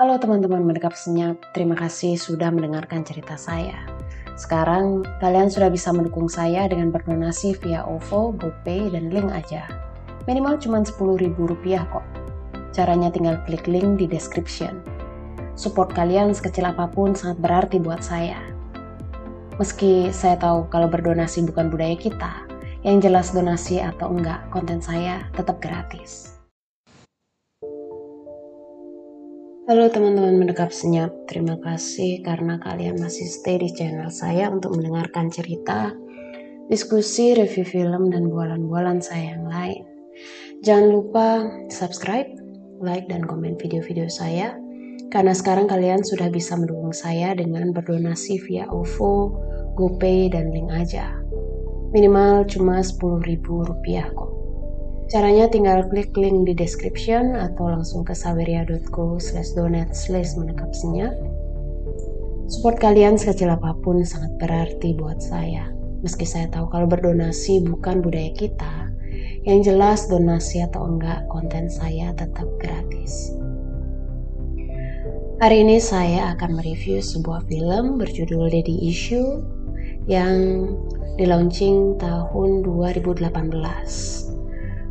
[0.00, 3.84] Halo teman-teman mendekap senyap, terima kasih sudah mendengarkan cerita saya.
[4.32, 9.68] Sekarang kalian sudah bisa mendukung saya dengan berdonasi via OVO, GoPay, dan link aja.
[10.24, 12.00] Minimal cuma 10 ribu rupiah kok.
[12.72, 14.80] Caranya tinggal klik link di description.
[15.52, 18.40] Support kalian sekecil apa pun sangat berarti buat saya.
[19.60, 22.48] Meski saya tahu kalau berdonasi bukan budaya kita,
[22.88, 26.39] yang jelas donasi atau enggak, konten saya tetap gratis.
[29.70, 35.30] Halo teman-teman mendekap senyap, terima kasih karena kalian masih stay di channel saya untuk mendengarkan
[35.30, 35.94] cerita,
[36.66, 39.86] diskusi, review film, dan bualan-bualan saya yang lain.
[40.66, 42.26] Jangan lupa subscribe,
[42.82, 44.58] like, dan komen video-video saya,
[45.14, 49.38] karena sekarang kalian sudah bisa mendukung saya dengan berdonasi via OVO,
[49.78, 51.14] GoPay, dan link aja.
[51.94, 54.29] Minimal cuma 10 ribu rupiah kok.
[55.10, 61.10] Caranya tinggal klik link di description atau langsung ke saweria.co slash donate slash menekap senyap.
[62.46, 65.66] Support kalian sekecil apa pun sangat berarti buat saya.
[66.06, 68.94] Meski saya tahu kalau berdonasi bukan budaya kita,
[69.42, 73.34] yang jelas donasi atau enggak konten saya tetap gratis.
[75.42, 79.42] Hari ini saya akan mereview sebuah film berjudul Daddy Issue
[80.06, 80.70] yang
[81.18, 84.30] di-launching tahun 2018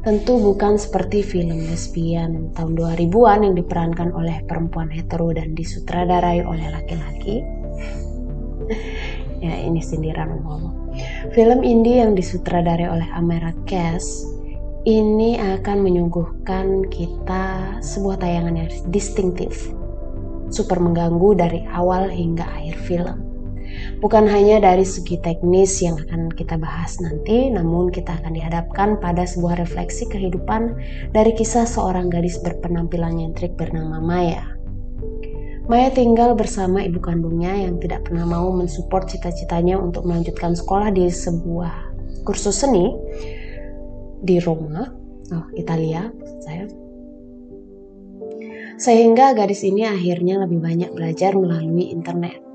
[0.09, 6.65] tentu bukan seperti film lesbian tahun 2000-an yang diperankan oleh perempuan hetero dan disutradarai oleh
[6.73, 7.45] laki-laki.
[9.45, 10.97] ya, ini sindiran ngomong.
[11.37, 14.25] Film indie yang disutradarai oleh Amara Cass
[14.89, 19.69] ini akan menyuguhkan kita sebuah tayangan yang distintif,
[20.49, 23.28] super mengganggu dari awal hingga akhir film.
[23.99, 29.27] Bukan hanya dari segi teknis yang akan kita bahas nanti, namun kita akan dihadapkan pada
[29.27, 30.75] sebuah refleksi kehidupan
[31.11, 34.55] dari kisah seorang gadis berpenampilan nyentrik bernama Maya.
[35.69, 41.05] Maya tinggal bersama ibu kandungnya yang tidak pernah mau mensupport cita-citanya untuk melanjutkan sekolah di
[41.13, 41.93] sebuah
[42.25, 42.89] kursus seni
[44.25, 44.89] di Roma,
[45.29, 46.09] oh Italia,
[46.41, 46.65] saya.
[48.81, 52.48] Sehingga gadis ini akhirnya lebih banyak belajar melalui internet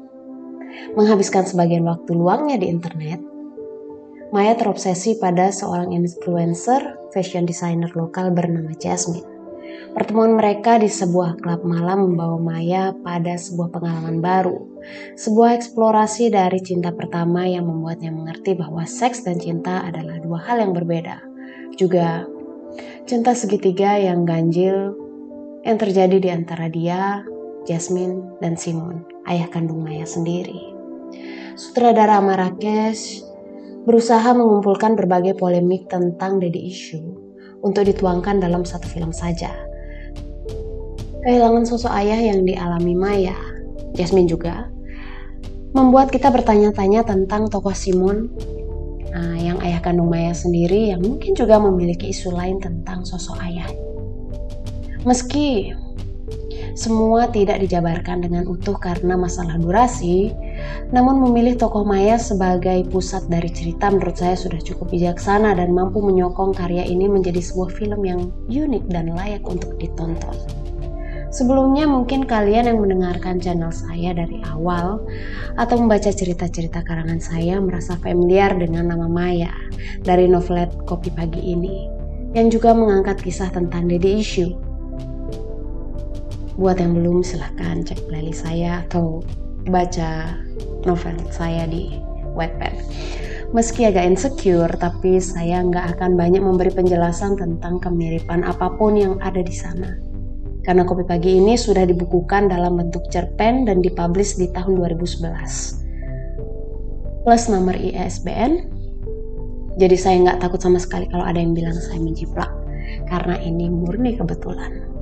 [0.94, 3.20] menghabiskan sebagian waktu luangnya di internet,
[4.34, 9.22] Maya terobsesi pada seorang influencer fashion designer lokal bernama Jasmine.
[9.94, 14.58] Pertemuan mereka di sebuah klub malam membawa Maya pada sebuah pengalaman baru,
[15.14, 20.66] sebuah eksplorasi dari cinta pertama yang membuatnya mengerti bahwa seks dan cinta adalah dua hal
[20.66, 21.22] yang berbeda.
[21.78, 22.26] Juga
[23.06, 24.98] cinta segitiga yang ganjil
[25.62, 27.22] yang terjadi di antara dia,
[27.70, 30.74] Jasmine, dan Simon, ayah kandung Maya sendiri
[31.54, 33.22] sutradara Marrakesh
[33.86, 37.14] berusaha mengumpulkan berbagai polemik tentang daddy issue
[37.62, 39.52] untuk dituangkan dalam satu film saja.
[41.24, 43.36] Kehilangan sosok ayah yang dialami Maya,
[43.96, 44.68] Jasmine juga,
[45.72, 48.28] membuat kita bertanya-tanya tentang tokoh Simon
[49.08, 53.68] nah, yang ayah kandung Maya sendiri yang mungkin juga memiliki isu lain tentang sosok ayah.
[55.04, 55.72] Meski
[56.74, 60.34] semua tidak dijabarkan dengan utuh karena masalah durasi,
[60.90, 66.02] namun memilih tokoh Maya sebagai pusat dari cerita menurut saya sudah cukup bijaksana dan mampu
[66.02, 68.20] menyokong karya ini menjadi sebuah film yang
[68.50, 70.34] unik dan layak untuk ditonton.
[71.30, 75.02] Sebelumnya mungkin kalian yang mendengarkan channel saya dari awal
[75.58, 79.50] atau membaca cerita-cerita karangan saya merasa familiar dengan nama Maya
[80.02, 81.90] dari novelet Kopi Pagi ini
[82.34, 84.73] yang juga mengangkat kisah tentang Daddy Issue
[86.54, 89.26] Buat yang belum silahkan cek playlist saya atau
[89.66, 90.38] baca
[90.86, 91.98] novel saya di
[92.38, 92.78] Wattpad.
[93.50, 99.18] Meski agak insecure, tapi saya nggak akan banyak memberi penjelasan tentang kemiripan apa pun yang
[99.22, 99.98] ada di sana.
[100.62, 107.26] Karena Kopi Pagi ini sudah dibukukan dalam bentuk cerpen dan dipublish di tahun 2011.
[107.26, 108.70] Plus nomor ISBN.
[109.74, 112.50] Jadi saya nggak takut sama sekali kalau ada yang bilang saya menjiplak.
[113.10, 114.93] Karena ini murni kebetulan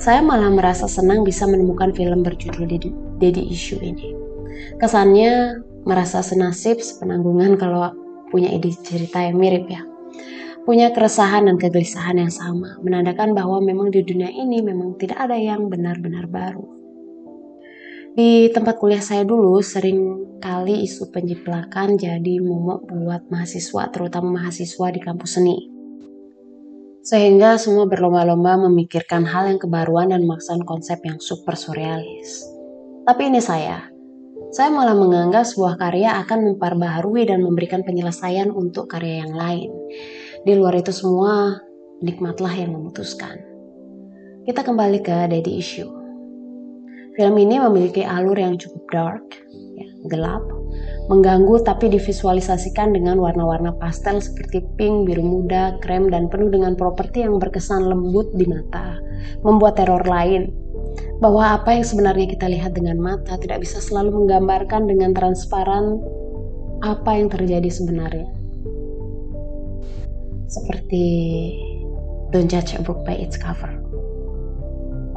[0.00, 2.64] saya malah merasa senang bisa menemukan film berjudul
[3.20, 4.16] Daddy Issue ini.
[4.80, 7.92] Kesannya merasa senasib sepenanggungan kalau
[8.28, 9.82] punya ide cerita yang mirip ya.
[10.64, 15.34] Punya keresahan dan kegelisahan yang sama, menandakan bahwa memang di dunia ini memang tidak ada
[15.34, 16.62] yang benar-benar baru.
[18.10, 24.86] Di tempat kuliah saya dulu sering kali isu penjiplakan jadi momok buat mahasiswa, terutama mahasiswa
[24.90, 25.69] di kampus seni.
[27.00, 32.44] Sehingga semua berlomba-lomba memikirkan hal yang kebaruan dan memaksakan konsep yang super surrealis.
[33.08, 33.88] Tapi ini saya.
[34.50, 39.70] Saya malah menganggap sebuah karya akan memperbaharui dan memberikan penyelesaian untuk karya yang lain.
[40.44, 41.56] Di luar itu semua,
[42.04, 43.40] nikmatlah yang memutuskan.
[44.44, 45.88] Kita kembali ke Daddy Issue.
[47.16, 49.26] Film ini memiliki alur yang cukup dark,
[49.76, 50.42] ya, gelap,
[51.10, 57.26] mengganggu tapi divisualisasikan dengan warna-warna pastel seperti pink, biru muda, krem, dan penuh dengan properti
[57.26, 58.94] yang berkesan lembut di mata,
[59.42, 60.54] membuat teror lain.
[61.18, 65.98] Bahwa apa yang sebenarnya kita lihat dengan mata tidak bisa selalu menggambarkan dengan transparan
[66.86, 68.30] apa yang terjadi sebenarnya.
[70.46, 71.06] Seperti
[72.30, 73.74] Don't judge a book by its cover.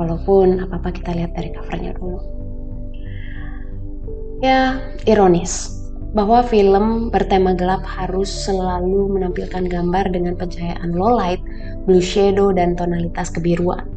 [0.02, 2.18] Walaupun apa-apa kita lihat dari covernya dulu.
[4.42, 5.83] Ya, ironis
[6.14, 11.42] bahwa film bertema gelap harus selalu menampilkan gambar dengan pencahayaan low light,
[11.90, 13.90] blue shadow, dan tonalitas kebiruan.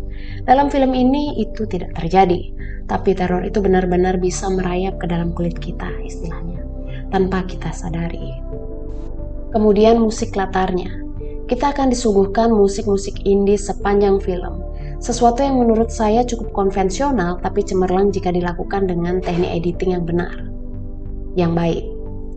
[0.49, 2.41] Dalam film ini itu tidak terjadi,
[2.89, 6.65] tapi teror itu benar-benar bisa merayap ke dalam kulit kita istilahnya,
[7.13, 8.33] tanpa kita sadari.
[9.53, 10.89] Kemudian musik latarnya,
[11.53, 14.65] kita akan disuguhkan musik-musik indie sepanjang film.
[14.97, 20.33] Sesuatu yang menurut saya cukup konvensional tapi cemerlang jika dilakukan dengan teknik editing yang benar,
[21.37, 21.96] yang baik.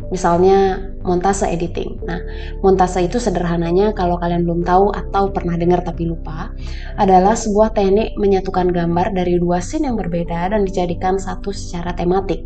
[0.10, 2.02] Misalnya montase editing.
[2.04, 2.20] Nah,
[2.66, 6.50] montase itu sederhananya kalau kalian belum tahu atau pernah dengar tapi lupa,
[6.98, 12.42] adalah sebuah teknik menyatukan gambar dari dua scene yang berbeda dan dijadikan satu secara tematik.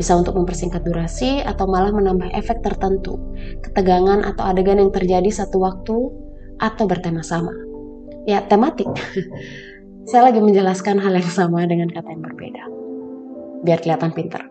[0.00, 3.20] Bisa untuk mempersingkat durasi atau malah menambah efek tertentu,
[3.60, 5.96] ketegangan atau adegan yang terjadi satu waktu
[6.58, 7.52] atau bertema sama.
[8.24, 8.88] Ya, tematik.
[10.08, 12.64] Saya lagi menjelaskan hal yang sama dengan kata yang berbeda.
[13.64, 14.42] Biar kelihatan pinter.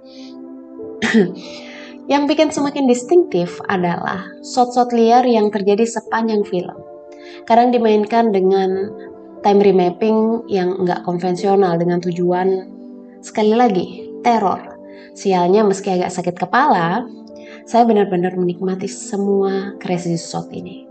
[2.03, 6.75] Yang bikin semakin distintif adalah shot-shot liar yang terjadi sepanjang film.
[7.47, 8.91] Kadang dimainkan dengan
[9.39, 12.67] time remapping yang nggak konvensional dengan tujuan
[13.23, 13.87] sekali lagi
[14.19, 14.75] teror.
[15.15, 17.07] Sialnya meski agak sakit kepala,
[17.63, 20.82] saya benar-benar menikmati semua crazy shot ini.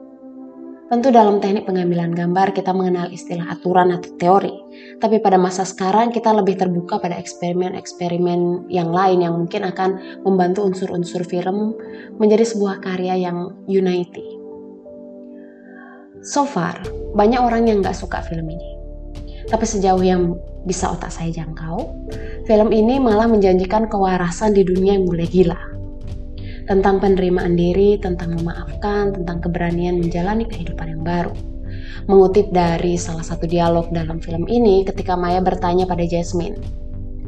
[0.92, 4.52] Tentu dalam teknik pengambilan gambar kita mengenal istilah aturan atau teori,
[5.00, 10.68] tapi pada masa sekarang kita lebih terbuka pada eksperimen-eksperimen yang lain yang mungkin akan membantu
[10.68, 11.72] unsur-unsur film
[12.20, 14.36] menjadi sebuah karya yang unity.
[16.28, 16.76] So far,
[17.16, 18.76] banyak orang yang gak suka film ini.
[19.48, 20.36] Tapi sejauh yang
[20.68, 21.88] bisa otak saya jangkau,
[22.44, 25.71] film ini malah menjanjikan kewarasan di dunia yang mulai gila
[26.67, 31.35] tentang penerimaan diri, tentang memaafkan, tentang keberanian menjalani kehidupan yang baru.
[32.06, 36.59] Mengutip dari salah satu dialog dalam film ini ketika Maya bertanya pada Jasmine,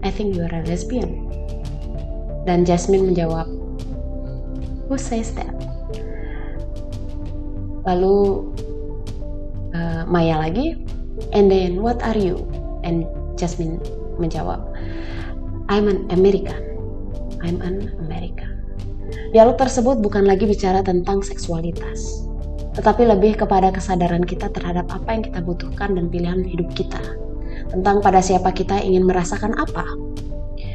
[0.02, 1.30] I think you are a lesbian.
[2.44, 3.48] Dan Jasmine menjawab,
[4.90, 5.48] Who says that?
[7.88, 8.44] Lalu
[9.72, 10.76] uh, Maya lagi,
[11.32, 12.44] and then what are you?
[12.84, 13.08] And
[13.40, 13.80] Jasmine
[14.20, 14.60] menjawab,
[15.72, 16.60] I'm an American.
[17.40, 18.63] I'm an American.
[19.34, 22.26] Dialog tersebut bukan lagi bicara tentang seksualitas,
[22.74, 27.02] tetapi lebih kepada kesadaran kita terhadap apa yang kita butuhkan dan pilihan hidup kita,
[27.70, 29.86] tentang pada siapa kita ingin merasakan apa.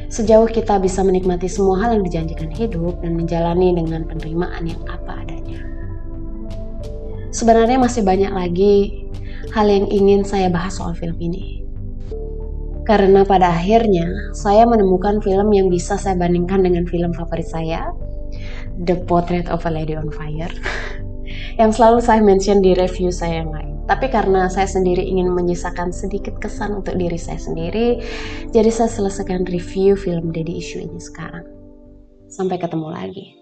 [0.10, 5.22] Sejauh kita bisa menikmati semua hal yang dijanjikan hidup dan menjalani dengan penerimaan yang apa
[5.22, 5.62] adanya.
[7.30, 9.06] Sebenarnya masih banyak lagi
[9.54, 11.62] hal yang ingin saya bahas soal film ini.
[12.90, 17.94] Karena pada akhirnya saya menemukan film yang bisa saya bandingkan dengan film favorit saya,
[18.80, 20.52] The Portrait of a Lady on Fire
[21.60, 23.76] yang selalu saya mention di review saya yang lain.
[23.90, 28.00] Tapi karena saya sendiri ingin menyisakan sedikit kesan untuk diri saya sendiri,
[28.54, 31.44] jadi saya selesaikan review film Daddy Issue ini sekarang.
[32.30, 33.39] Sampai ketemu lagi.